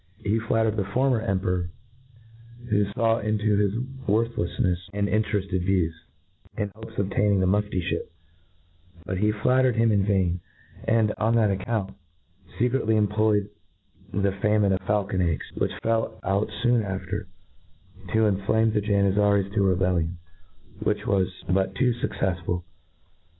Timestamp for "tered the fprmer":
0.65-1.23